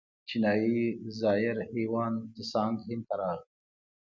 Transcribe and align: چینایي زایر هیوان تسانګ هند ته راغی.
چینایي 0.27 0.83
زایر 1.19 1.57
هیوان 1.73 2.13
تسانګ 2.35 2.75
هند 2.87 3.03
ته 3.07 3.15
راغی. 3.19 3.47